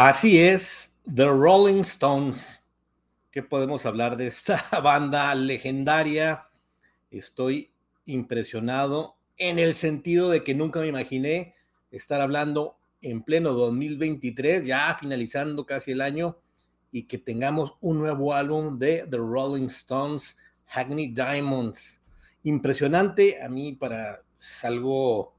[0.00, 2.62] Así es, The Rolling Stones.
[3.32, 6.46] ¿Qué podemos hablar de esta banda legendaria?
[7.10, 7.72] Estoy
[8.04, 11.56] impresionado en el sentido de que nunca me imaginé
[11.90, 16.38] estar hablando en pleno 2023, ya finalizando casi el año,
[16.92, 22.00] y que tengamos un nuevo álbum de The Rolling Stones, Hackney Diamonds.
[22.44, 24.22] Impresionante, a mí para
[24.62, 25.34] algo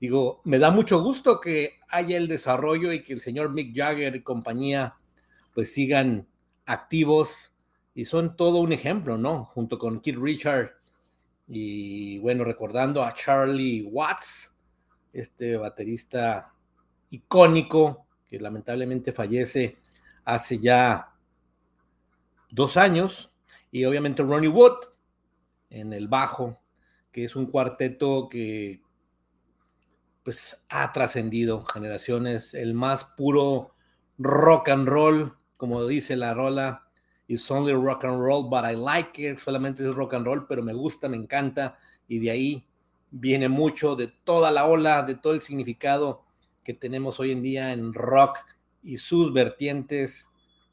[0.00, 4.16] digo, me da mucho gusto que haya el desarrollo y que el señor Mick Jagger
[4.16, 4.96] y compañía
[5.54, 6.26] pues sigan
[6.66, 7.52] activos
[7.94, 9.46] y son todo un ejemplo, ¿no?
[9.46, 10.72] Junto con Keith Richard
[11.48, 14.52] y bueno, recordando a Charlie Watts,
[15.12, 16.54] este baterista
[17.10, 19.78] icónico que lamentablemente fallece
[20.24, 21.14] hace ya
[22.50, 23.32] dos años
[23.70, 24.88] y obviamente Ronnie Wood
[25.70, 26.60] en el bajo,
[27.12, 28.82] que es un cuarteto que
[30.26, 33.76] pues ha trascendido generaciones, el más puro
[34.18, 36.88] rock and roll, como dice la rola,
[37.28, 40.64] it's only rock and roll, but I like it, solamente es rock and roll, pero
[40.64, 42.66] me gusta, me encanta, y de ahí
[43.12, 46.24] viene mucho de toda la ola, de todo el significado
[46.64, 48.38] que tenemos hoy en día en rock
[48.82, 50.28] y sus vertientes.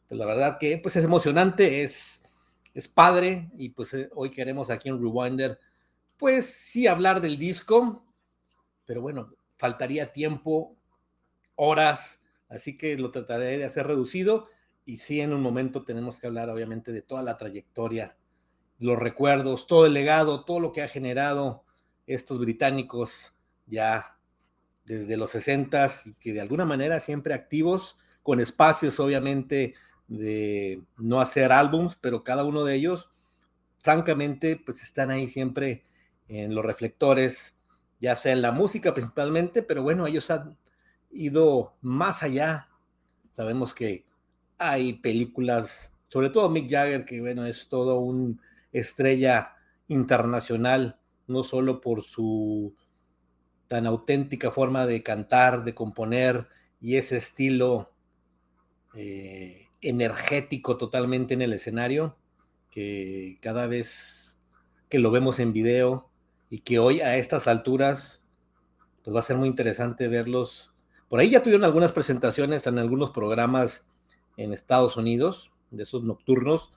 [0.09, 2.23] Pues la verdad que pues es emocionante, es,
[2.73, 5.59] es padre, y pues eh, hoy queremos aquí en Rewinder,
[6.17, 8.03] pues sí hablar del disco,
[8.85, 9.29] pero bueno,
[9.63, 10.75] faltaría tiempo,
[11.55, 12.19] horas,
[12.49, 14.49] así que lo trataré de hacer reducido.
[14.83, 18.17] Y sí en un momento tenemos que hablar obviamente de toda la trayectoria,
[18.77, 21.63] los recuerdos, todo el legado, todo lo que ha generado
[22.07, 23.33] estos británicos
[23.65, 24.17] ya
[24.83, 29.75] desde los 60 y que de alguna manera siempre activos, con espacios obviamente
[30.09, 33.11] de no hacer álbums, pero cada uno de ellos,
[33.79, 35.85] francamente, pues están ahí siempre
[36.27, 37.55] en los reflectores
[37.99, 40.57] ya sea en la música principalmente, pero bueno, ellos han
[41.11, 42.69] ido más allá.
[43.31, 44.05] Sabemos que
[44.57, 49.55] hay películas, sobre todo Mick Jagger, que bueno, es todo un estrella
[49.87, 52.75] internacional, no solo por su
[53.67, 56.47] tan auténtica forma de cantar, de componer
[56.79, 57.91] y ese estilo
[58.93, 62.17] eh, energético totalmente en el escenario,
[62.69, 64.37] que cada vez
[64.89, 66.09] que lo vemos en video,
[66.53, 68.21] y que hoy a estas alturas
[69.03, 70.71] pues va a ser muy interesante verlos.
[71.09, 73.87] Por ahí ya tuvieron algunas presentaciones en algunos programas
[74.37, 76.71] en Estados Unidos, de esos nocturnos,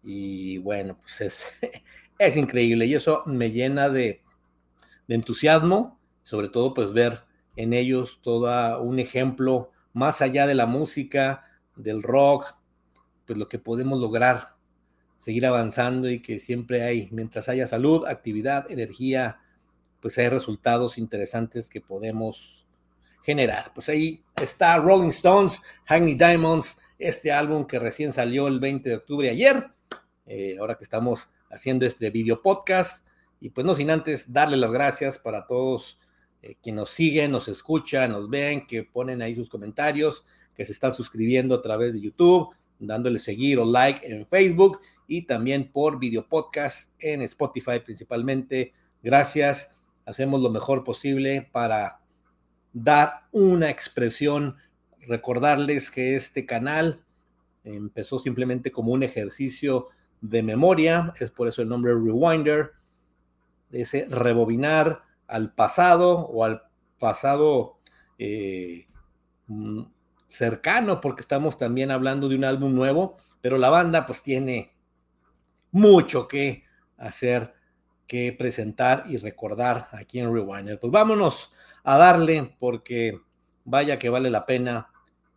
[0.00, 1.46] y bueno, pues es,
[2.20, 4.22] es increíble y eso me llena de,
[5.08, 7.24] de entusiasmo, sobre todo pues ver
[7.56, 11.44] en ellos todo un ejemplo más allá de la música,
[11.74, 12.56] del rock,
[13.26, 14.55] pues lo que podemos lograr
[15.16, 19.40] seguir avanzando y que siempre hay, mientras haya salud, actividad, energía,
[20.00, 22.66] pues hay resultados interesantes que podemos
[23.22, 23.72] generar.
[23.74, 28.96] Pues ahí está Rolling Stones, Hackney Diamonds, este álbum que recién salió el 20 de
[28.96, 29.66] octubre ayer,
[30.26, 33.06] eh, ahora que estamos haciendo este video podcast.
[33.40, 35.98] Y pues no sin antes darle las gracias para todos
[36.42, 40.24] eh, quienes nos siguen, nos escuchan, nos ven, que ponen ahí sus comentarios,
[40.54, 45.22] que se están suscribiendo a través de YouTube, dándole seguir o like en Facebook y
[45.22, 48.72] también por video podcast en Spotify principalmente.
[49.02, 49.70] Gracias.
[50.04, 52.00] Hacemos lo mejor posible para
[52.72, 54.56] dar una expresión.
[55.08, 57.04] Recordarles que este canal
[57.64, 59.88] empezó simplemente como un ejercicio
[60.20, 62.72] de memoria, es por eso el nombre Rewinder,
[63.70, 66.62] ese rebobinar al pasado o al
[66.98, 67.78] pasado
[68.18, 68.86] eh,
[69.48, 69.82] mm,
[70.36, 74.76] cercano, porque estamos también hablando de un álbum nuevo, pero la banda pues tiene
[75.70, 76.64] mucho que
[76.96, 77.54] hacer,
[78.06, 80.78] que presentar y recordar aquí en Rewinder.
[80.78, 81.52] Pues vámonos
[81.84, 83.20] a darle, porque
[83.64, 84.88] vaya que vale la pena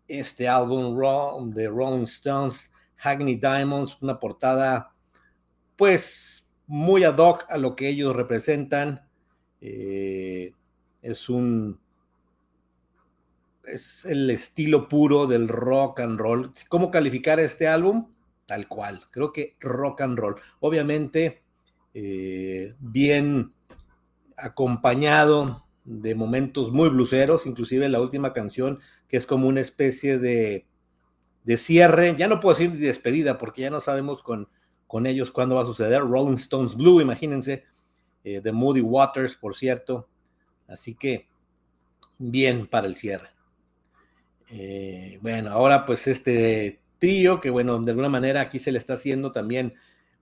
[0.07, 4.93] este álbum de Rolling Stones, Hackney Diamonds, una portada
[5.75, 9.07] pues muy ad hoc a lo que ellos representan.
[9.61, 10.53] Eh,
[11.01, 11.79] es un
[13.73, 16.51] es el estilo puro del rock and roll.
[16.67, 18.09] ¿Cómo calificar este álbum?
[18.45, 20.35] Tal cual, creo que rock and roll.
[20.59, 21.43] Obviamente,
[21.93, 23.53] eh, bien
[24.37, 30.65] acompañado de momentos muy bluseros, inclusive la última canción, que es como una especie de,
[31.43, 34.49] de cierre, ya no puedo decir despedida, porque ya no sabemos con,
[34.87, 36.01] con ellos cuándo va a suceder.
[36.01, 37.63] Rolling Stones Blue, imagínense,
[38.23, 40.07] eh, de Moody Waters, por cierto.
[40.67, 41.27] Así que,
[42.17, 43.29] bien para el cierre.
[44.51, 48.93] Eh, bueno, ahora pues este trío, que bueno, de alguna manera aquí se le está
[48.93, 49.75] haciendo también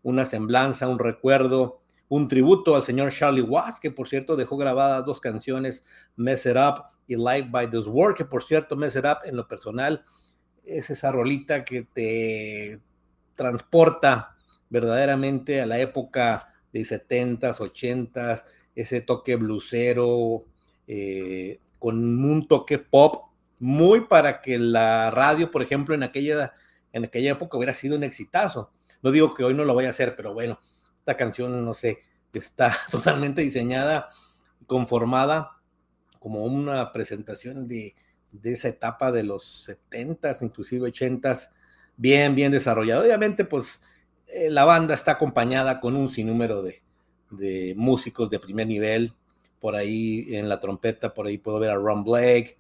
[0.04, 5.06] una semblanza, un recuerdo, un tributo al señor Charlie Watts, que por cierto dejó grabadas
[5.06, 5.86] dos canciones,
[6.16, 9.36] Mess It Up y Live by This World, que por cierto Mess It Up en
[9.36, 10.04] lo personal
[10.64, 12.82] es esa rolita que te
[13.36, 14.36] transporta
[14.70, 18.44] verdaderamente a la época de 70s, 80s,
[18.76, 20.46] ese toque blusero,
[20.88, 23.27] eh, con un toque pop,
[23.60, 26.54] muy para que la radio, por ejemplo, en aquella,
[26.94, 28.72] en aquella época hubiera sido un exitazo.
[29.02, 30.60] No digo que hoy no lo vaya a hacer, pero bueno,
[30.96, 32.00] esta canción, no sé,
[32.34, 34.10] está totalmente diseñada,
[34.66, 35.52] conformada
[36.20, 37.96] como una presentación de,
[38.32, 41.50] de esa etapa de los 70s, inclusive 80s,
[41.96, 43.02] bien, bien desarrollada.
[43.02, 43.82] Obviamente, pues
[44.28, 46.84] eh, la banda está acompañada con un sinnúmero de,
[47.32, 49.14] de, músicos de primer nivel.
[49.60, 52.58] Por ahí en la trompeta, por ahí puedo ver a Ron Blake,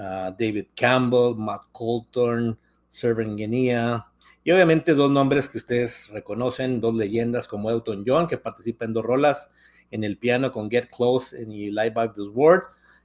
[0.00, 2.58] a David Campbell, Matt Colton,
[2.88, 4.06] Servant Guinea,
[4.42, 8.94] y obviamente dos nombres que ustedes reconocen, dos leyendas como Elton John, que participa en
[8.94, 9.50] dos rolas
[9.90, 12.62] en el piano con Get Close y Live Back the World,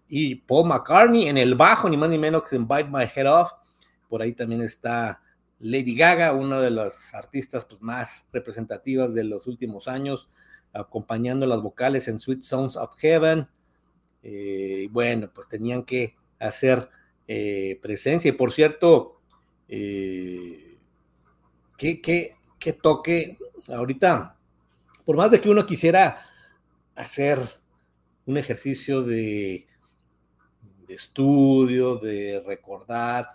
[0.08, 3.32] y Paul McCartney en el bajo, ni más ni menos que en Bite My Head
[3.32, 3.52] Off.
[4.08, 5.22] Por ahí también está
[5.60, 10.30] Lady Gaga, una de las artistas pues, más representativas de los últimos años,
[10.74, 13.48] acompañando las vocales en Sweet Sounds of Heaven.
[14.22, 16.90] Eh, bueno, pues tenían que hacer
[17.28, 18.30] eh, presencia.
[18.30, 19.22] Y por cierto,
[19.68, 20.78] eh,
[21.78, 23.38] ¿qué, qué, qué toque
[23.68, 24.38] ahorita,
[25.06, 26.26] por más de que uno quisiera
[26.96, 27.40] hacer
[28.26, 29.68] un ejercicio de
[30.88, 33.32] de estudio, de recordar,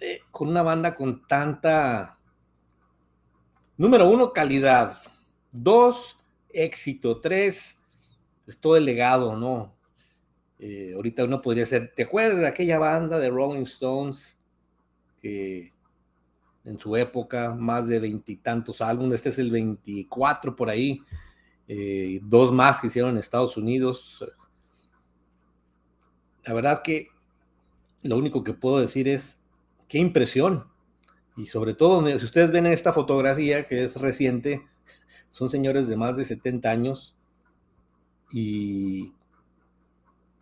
[0.00, 2.18] eh, con una banda con tanta,
[3.76, 4.96] número uno, calidad,
[5.52, 6.18] dos,
[6.50, 7.78] éxito, tres,
[8.46, 9.73] es todo el legado, ¿no?
[10.58, 14.38] Eh, ahorita uno podría ser, ¿te acuerdas de aquella banda de Rolling Stones
[15.20, 15.72] que
[16.64, 21.02] en su época, más de veintitantos álbumes, este es el 24 por ahí,
[21.68, 24.24] eh, dos más que hicieron en Estados Unidos,
[26.44, 27.08] la verdad que
[28.02, 29.40] lo único que puedo decir es
[29.88, 30.68] qué impresión.
[31.36, 34.62] Y sobre todo, si ustedes ven esta fotografía que es reciente,
[35.30, 37.16] son señores de más de 70 años
[38.30, 39.12] y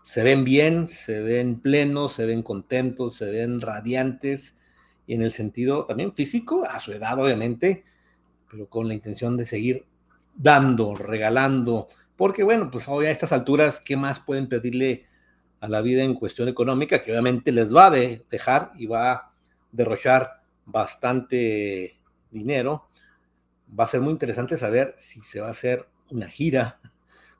[0.02, 4.56] se ven bien, se ven plenos, se ven contentos, se ven radiantes
[5.06, 7.84] y en el sentido también físico, a su edad obviamente,
[8.50, 9.86] pero con la intención de seguir
[10.34, 15.06] dando, regalando, porque bueno, pues hoy a estas alturas, ¿qué más pueden pedirle
[15.62, 19.32] a la vida en cuestión económica, que obviamente les va a dejar y va a
[19.70, 22.00] derrochar bastante
[22.32, 22.88] dinero.
[23.78, 26.80] Va a ser muy interesante saber si se va a hacer una gira,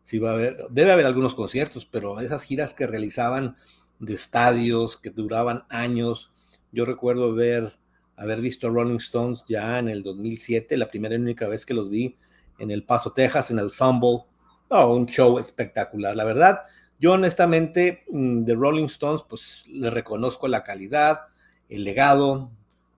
[0.02, 3.56] si va a haber, debe haber algunos conciertos, pero esas giras que realizaban
[4.02, 6.32] de estadios que duraban años.
[6.72, 7.78] Yo recuerdo ver,
[8.16, 11.74] haber visto a Rolling Stones ya en el 2007, la primera y única vez que
[11.74, 12.16] los vi
[12.58, 14.24] en El Paso, Texas, en el Sumble.
[14.68, 16.16] Oh, un show espectacular.
[16.16, 16.62] La verdad,
[16.98, 21.20] yo honestamente mm, de Rolling Stones, pues le reconozco la calidad,
[21.68, 22.50] el legado,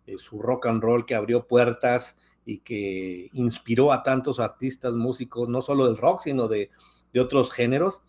[0.07, 2.17] eh, su rock and roll que abrió puertas
[2.47, 6.71] y que inspiró a tantos artistas, músicos, no solo del rock, sino de,
[7.21, 8.03] otros géneros.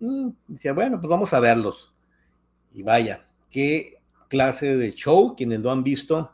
[0.00, 1.92] Mm, decía, bueno, pues vamos a verlos.
[2.72, 3.98] Y vaya, qué
[4.28, 6.32] clase de show, quienes lo han visto,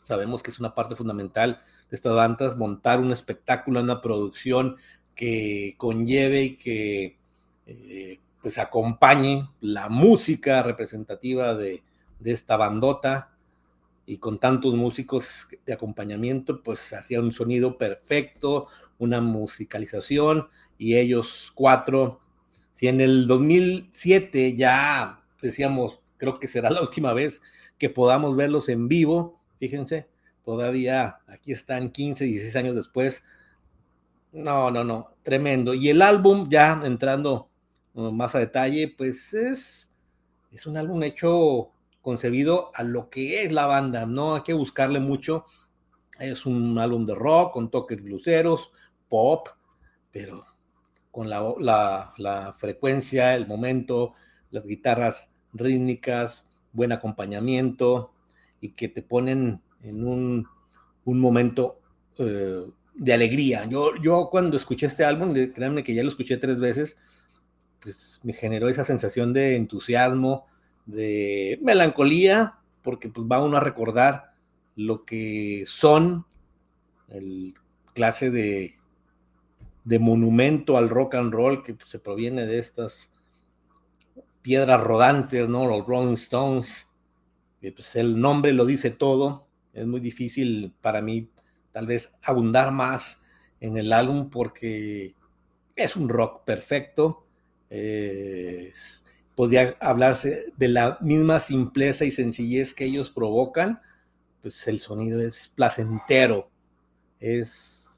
[0.00, 4.76] sabemos que es una parte fundamental de estas bandas, montar un espectáculo, una producción
[5.14, 7.18] que conlleve y que
[7.66, 11.82] eh, pues acompañe la música representativa de,
[12.24, 13.30] esta bandota
[14.04, 18.66] y con tantos músicos de acompañamiento, pues hacía un sonido perfecto,
[19.00, 22.20] una musicalización y ellos cuatro,
[22.70, 27.42] si en el 2007 ya decíamos, creo que será la última vez
[27.78, 30.08] que podamos verlos en vivo, fíjense,
[30.44, 33.24] todavía aquí están 15, 16 años después.
[34.32, 35.74] No, no, no, tremendo.
[35.74, 37.48] Y el álbum ya entrando
[37.94, 39.90] más a detalle, pues es,
[40.52, 45.00] es un álbum hecho, concebido a lo que es la banda, no hay que buscarle
[45.00, 45.44] mucho.
[46.18, 48.72] Es un álbum de rock con toques bluseros,
[49.10, 49.48] pop,
[50.10, 50.44] pero
[51.10, 54.14] con la, frecuencia, el momento,
[54.50, 58.12] las guitarras rítmicas, buen acompañamiento
[58.60, 60.46] y que te ponen en un,
[61.04, 61.80] un momento
[62.18, 62.62] eh,
[62.94, 63.66] de alegría.
[63.66, 66.96] Yo, yo cuando escuché este álbum, créanme que ya lo escuché tres veces,
[67.80, 70.46] pues me generó esa sensación de entusiasmo,
[70.86, 74.34] de melancolía, porque pues va uno a recordar
[74.76, 76.26] lo que son
[77.08, 77.54] el
[77.94, 78.74] clase de,
[79.84, 83.10] de monumento al rock and roll que pues, se proviene de estas
[84.42, 85.66] piedras rodantes, ¿no?
[85.66, 86.86] Los Rolling Stones.
[87.60, 89.46] pues el nombre lo dice todo.
[89.72, 91.28] Es muy difícil para mí
[91.72, 93.20] tal vez abundar más
[93.60, 95.14] en el álbum porque
[95.76, 97.24] es un rock perfecto
[99.40, 103.80] podría hablarse de la misma simpleza y sencillez que ellos provocan,
[104.42, 106.50] pues el sonido es placentero,
[107.20, 107.88] es,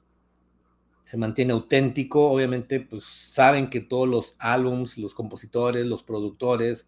[1.03, 6.87] se mantiene auténtico, obviamente pues saben que todos los álbums, los compositores, los productores,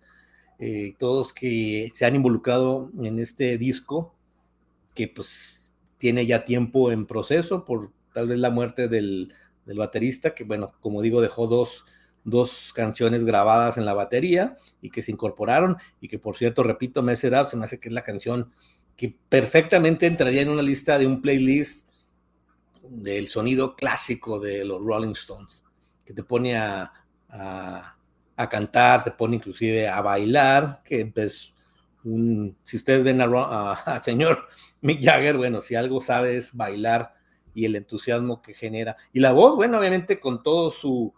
[0.58, 4.16] eh, todos que se han involucrado en este disco,
[4.94, 9.34] que pues tiene ya tiempo en proceso por tal vez la muerte del,
[9.66, 11.84] del baterista, que bueno, como digo, dejó dos,
[12.24, 17.02] dos, canciones grabadas en la batería y que se incorporaron y que por cierto, repito,
[17.02, 18.52] Mess It Up se me hace que es la canción
[18.96, 21.90] que perfectamente entraría en una lista de un playlist
[22.90, 25.64] del sonido clásico de los Rolling Stones,
[26.06, 26.92] que te pone a,
[27.30, 31.54] a, cantar, te pone inclusive a bailar, que pues
[32.64, 34.48] si ustedes ven a, señor
[34.82, 37.16] Mick Jagger, bueno, si algo sabe bailar
[37.54, 38.96] y el entusiasmo que genera.
[39.14, 41.14] Y la voz, bueno, obviamente con todo su,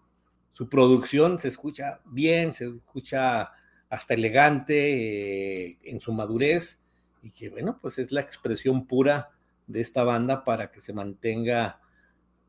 [0.53, 3.51] su producción se escucha bien, se escucha
[3.89, 6.83] hasta elegante eh, en su madurez
[7.21, 9.31] y que bueno, pues es la expresión pura
[9.67, 11.79] de esta banda para que se mantenga,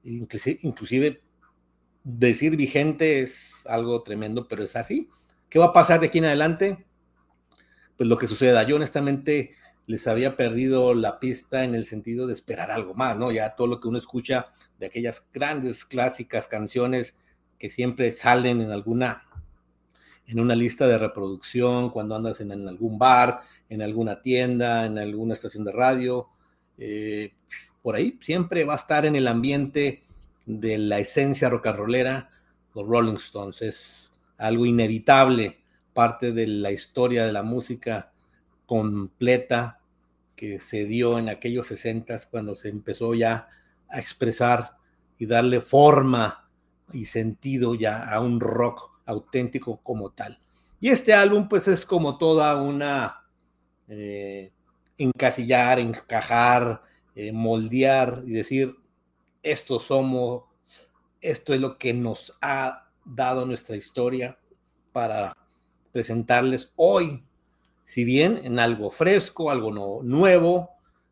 [0.03, 1.23] inclusive,
[2.05, 5.11] decir vigente es algo tremendo, pero es así.
[5.51, 6.87] ¿Qué va a pasar de aquí en adelante?
[7.97, 8.63] Pues lo que suceda.
[8.63, 9.55] Yo honestamente
[9.87, 13.33] les había perdido la pista en el sentido de esperar algo más, ¿no?
[13.33, 14.47] Ya todo lo que uno escucha
[14.79, 17.17] de aquellas grandes clásicas canciones
[17.59, 19.25] que siempre salen en alguna
[20.27, 25.33] en una lista de reproducción cuando andas en, algún bar, en alguna tienda, en alguna
[25.33, 26.29] estación de radio,
[26.79, 27.33] eh,
[27.83, 30.05] por ahí siempre va a estar en el ambiente
[30.47, 32.31] de la esencia rollera,
[32.75, 33.63] los Rolling Stones.
[33.63, 35.59] Es algo inevitable,
[35.93, 38.13] parte de la historia de la música
[38.67, 39.81] completa
[40.37, 43.49] que se dio en aquellos 60 cuando se empezó ya
[43.89, 44.77] a expresar
[45.19, 46.49] y darle forma
[46.93, 50.39] y sentido ya a un rock auténtico como tal.
[50.81, 53.25] Y este álbum pues es como toda una
[53.89, 54.53] eh,
[54.99, 56.83] encasillar, encajar,
[57.15, 58.77] eh, moldear y decir,
[59.43, 60.45] esto somos,
[61.21, 64.39] esto es lo que nos ha dado nuestra historia
[64.93, 65.37] para
[65.93, 67.25] presentarles hoy,
[67.85, 70.71] si bien en algo fresco, algo nuevo,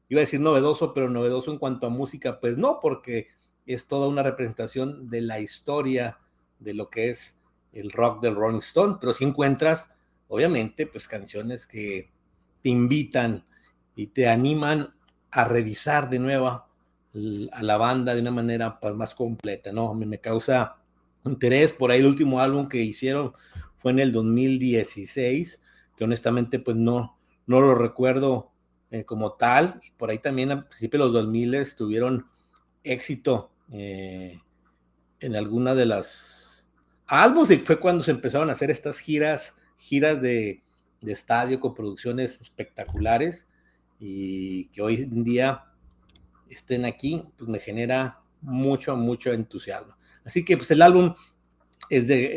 [0.09, 3.29] iba a decir novedoso, pero novedoso en cuanto a música, pues no, porque
[3.65, 6.19] es toda una representación de la historia
[6.59, 7.41] de lo que es
[7.73, 9.91] el rock del Rolling Stone, pero si encuentras,
[10.29, 12.11] obviamente, pues canciones que
[12.63, 13.45] te invitan
[13.97, 14.95] y te animan
[15.33, 19.95] a revisar de nuevo a la banda de una manera pues, más completa, ¿no?
[19.95, 20.75] Me causa
[21.25, 23.33] interés, por ahí el último álbum que hicieron
[23.79, 25.63] fue en el 2016,
[25.97, 28.53] que honestamente pues no, no lo recuerdo
[28.91, 32.27] eh, como tal, y por ahí también a principios de los 2000 tuvieron
[32.85, 34.41] éxito eh,
[35.21, 36.69] en alguna de las
[37.07, 40.63] álbumes y fue cuando se empezaron a hacer estas giras, giras de,
[41.03, 43.47] estadio con producciones espectaculares
[43.99, 45.65] y que hoy en día
[46.49, 49.97] estén aquí, pues me genera mucho, mucho entusiasmo.
[50.25, 51.15] Así que pues el álbum
[51.89, 52.31] es de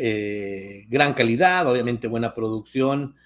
[0.80, 3.16] eh, gran calidad, obviamente buena producción,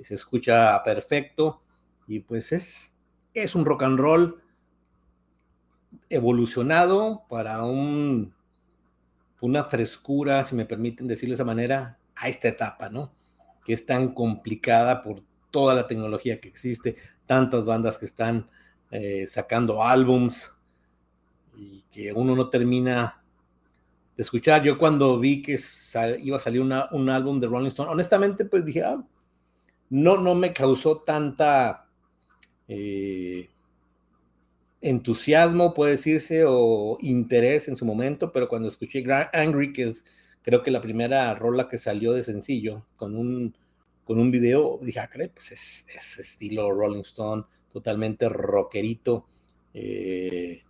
[0.00, 1.62] se escucha perfecto
[2.06, 2.92] y pues es,
[3.32, 4.42] es un rock and roll
[6.10, 8.34] evolucionado para un
[9.44, 13.12] una frescura, si me permiten decirlo de esa manera, a esta etapa, ¿no?
[13.62, 15.22] Que es tan complicada por
[15.54, 16.96] toda la tecnología que existe,
[17.26, 18.50] tantas bandas que están
[18.90, 20.52] eh, sacando álbums
[21.56, 23.22] y que uno no termina
[24.16, 24.64] de escuchar.
[24.64, 25.56] Yo cuando vi que
[26.22, 29.00] iba a salir un álbum de Rolling Stone, honestamente, pues dije, ah,
[29.90, 31.86] no, no me causó tanta
[32.66, 33.48] eh,
[34.80, 40.04] entusiasmo, puede decirse, o interés en su momento, pero cuando escuché Angry, que es
[40.42, 43.54] creo que la primera rola que salió de sencillo, con un,
[44.04, 49.26] con un video, dije, ah, pues es, estilo Rolling Stone, totalmente rockerito.
[49.72, 50.62] Eh,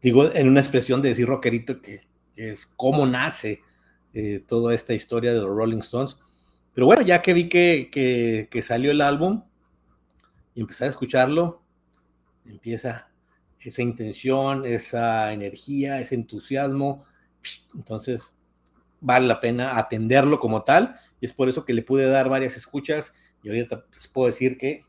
[0.00, 2.06] digo, en una expresión de decir rockerito, que,
[2.36, 3.62] es cómo nace
[4.14, 6.16] eh, toda esta historia de los Rolling Stones.
[6.72, 9.42] Pero bueno, ya que vi que salió el álbum
[10.54, 11.62] y empecé a escucharlo,
[12.44, 13.10] empieza
[13.60, 17.04] esa intención, esa energía, ese entusiasmo.
[17.74, 18.34] Entonces,
[19.00, 22.56] vale la pena atenderlo como tal y es por eso que le pude dar varias
[22.56, 23.12] escuchas
[23.42, 24.82] y ahorita les puedo decir que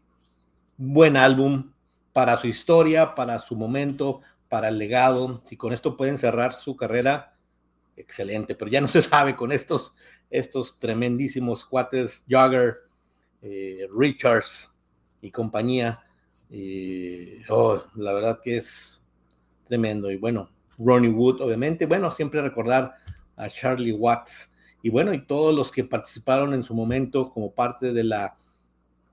[0.77, 1.71] buen álbum
[2.13, 5.41] para su historia, para su momento, para el legado.
[5.45, 7.35] Si con esto pueden cerrar su carrera,
[7.95, 9.93] excelente, pero ya no se sabe con estos,
[10.29, 12.75] estos tremendísimos cuates, Jagger,
[13.41, 14.71] eh, Richards
[15.21, 16.03] y compañía
[16.49, 19.03] y oh, la verdad que es
[19.65, 20.09] tremendo.
[20.11, 21.85] Y bueno, Ronnie Wood, obviamente.
[21.85, 22.93] Bueno, siempre recordar
[23.39, 24.51] a Charlie Watts.
[24.83, 28.37] Y bueno, y todos los que participaron en su momento como parte de la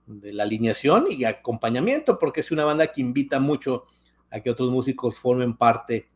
[0.06, 3.84] de la alineación y acompañamiento, porque es una banda que invita mucho
[4.30, 6.08] a que otros músicos formen parte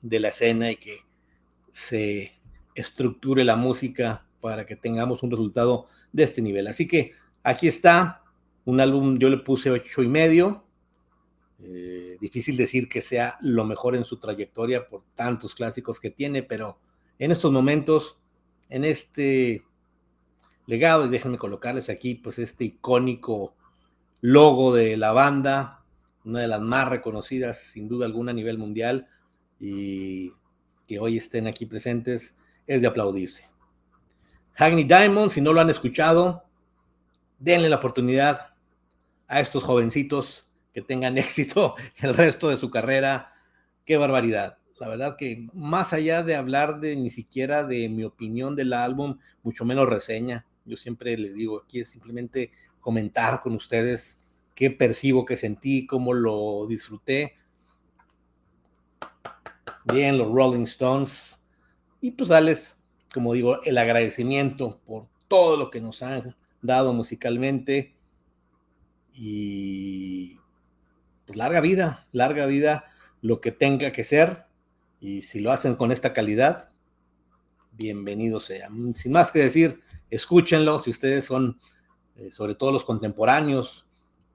[0.00, 0.98] de la escena y que
[1.70, 2.32] se
[2.74, 6.66] estructure la música para que tengamos un resultado de este nivel.
[6.66, 8.22] Así que aquí está
[8.64, 10.64] un álbum, yo le puse ocho y medio.
[11.62, 16.42] Eh, difícil decir que sea lo mejor en su trayectoria por tantos clásicos que tiene,
[16.42, 16.78] pero
[17.20, 18.18] en estos momentos,
[18.70, 19.66] en este
[20.66, 23.54] legado, y déjenme colocarles aquí, pues este icónico
[24.22, 25.84] logo de la banda,
[26.24, 29.06] una de las más reconocidas, sin duda alguna, a nivel mundial,
[29.60, 30.32] y
[30.88, 32.34] que hoy estén aquí presentes,
[32.66, 33.46] es de aplaudirse.
[34.56, 36.44] Hagney Diamond, si no lo han escuchado,
[37.38, 38.54] denle la oportunidad
[39.28, 43.34] a estos jovencitos que tengan éxito el resto de su carrera.
[43.84, 44.59] Qué barbaridad.
[44.80, 49.18] La verdad que más allá de hablar de ni siquiera de mi opinión del álbum,
[49.42, 54.22] mucho menos reseña, yo siempre les digo, aquí es simplemente comentar con ustedes
[54.54, 57.36] qué percibo, qué sentí, cómo lo disfruté.
[59.84, 61.42] Bien, los Rolling Stones.
[62.00, 62.78] Y pues darles,
[63.12, 67.96] como digo, el agradecimiento por todo lo que nos han dado musicalmente.
[69.12, 70.38] Y
[71.26, 72.86] pues larga vida, larga vida,
[73.20, 74.48] lo que tenga que ser.
[75.00, 76.68] Y si lo hacen con esta calidad,
[77.72, 78.68] bienvenido sea.
[78.94, 79.80] Sin más que decir,
[80.10, 81.58] escúchenlo si ustedes son,
[82.16, 83.86] eh, sobre todo los contemporáneos,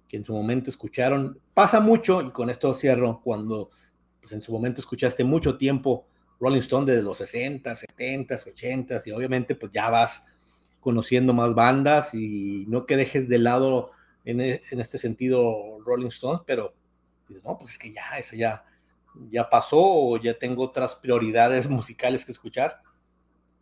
[0.08, 1.40] que en su momento escucharon.
[1.54, 3.70] Pasa mucho, y con esto cierro, cuando
[4.22, 6.08] pues, en su momento escuchaste mucho tiempo
[6.40, 10.26] Rolling Stone desde los 60, 70, 80, y obviamente pues ya vas
[10.80, 13.92] conociendo más bandas y no que dejes de lado
[14.24, 16.74] en, e, este sentido Rolling Stone, pero
[17.28, 18.66] dices, no, pues es que ya, eso ya,
[19.30, 22.82] ya pasó o ya tengo otras prioridades musicales que escuchar.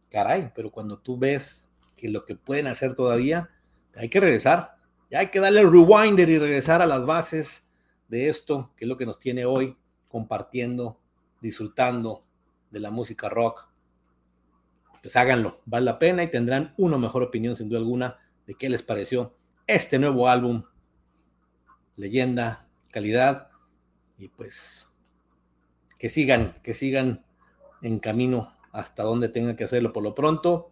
[0.10, 3.50] Caray, pero cuando tú ves que lo que pueden hacer todavía,
[3.96, 4.76] hay que regresar.
[5.10, 7.66] Ya hay que darle el rewinder y regresar a las bases
[8.08, 11.00] de esto, que es lo que nos tiene hoy compartiendo,
[11.42, 12.22] disfrutando
[12.70, 13.70] de la música rock.
[15.02, 18.70] Pues háganlo, vale la pena y tendrán una mejor opinión, sin duda alguna, de qué
[18.70, 19.36] les pareció
[19.68, 20.64] este nuevo álbum.
[21.96, 23.50] Leyenda, calidad
[24.18, 24.88] y pues
[26.04, 27.24] que sigan, que sigan
[27.82, 30.70] en camino hasta donde tengan que hacerlo por lo pronto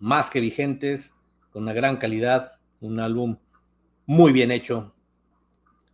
[0.00, 1.14] más que vigentes,
[1.52, 3.36] con una gran calidad, un álbum
[4.04, 4.96] muy bien hecho,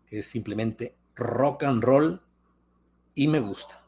[0.07, 2.23] que es simplemente rock and roll
[3.15, 3.85] y me gusta.